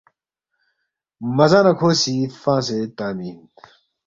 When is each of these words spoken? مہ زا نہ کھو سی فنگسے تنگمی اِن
مہ 1.35 1.45
زا 1.51 1.59
نہ 1.65 1.73
کھو 1.79 1.89
سی 2.01 2.15
فنگسے 2.41 2.79
تنگمی 2.97 3.29
اِن 3.33 3.39